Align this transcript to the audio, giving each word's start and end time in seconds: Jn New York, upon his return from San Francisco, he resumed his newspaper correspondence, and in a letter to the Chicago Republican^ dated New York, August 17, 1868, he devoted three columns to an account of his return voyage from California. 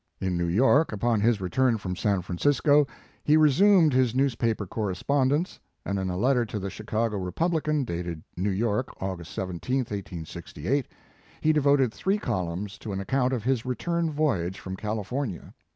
Jn 0.19 0.31
New 0.35 0.47
York, 0.47 0.91
upon 0.91 1.21
his 1.21 1.39
return 1.39 1.77
from 1.77 1.95
San 1.95 2.23
Francisco, 2.23 2.87
he 3.23 3.37
resumed 3.37 3.93
his 3.93 4.15
newspaper 4.15 4.65
correspondence, 4.65 5.59
and 5.85 5.99
in 5.99 6.09
a 6.09 6.17
letter 6.17 6.43
to 6.43 6.57
the 6.57 6.71
Chicago 6.71 7.19
Republican^ 7.19 7.85
dated 7.85 8.23
New 8.35 8.49
York, 8.49 8.99
August 8.99 9.31
17, 9.35 9.81
1868, 9.81 10.87
he 11.39 11.53
devoted 11.53 11.93
three 11.93 12.17
columns 12.17 12.79
to 12.79 12.91
an 12.93 12.99
account 12.99 13.31
of 13.31 13.43
his 13.43 13.63
return 13.63 14.09
voyage 14.09 14.59
from 14.59 14.75
California. 14.75 15.53